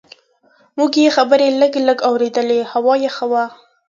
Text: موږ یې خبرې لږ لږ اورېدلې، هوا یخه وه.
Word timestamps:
موږ 0.77 0.91
یې 1.01 1.09
خبرې 1.17 1.47
لږ 1.61 1.73
لږ 1.87 1.99
اورېدلې، 2.09 2.59
هوا 2.71 2.93
یخه 3.05 3.25
وه. 3.31 3.45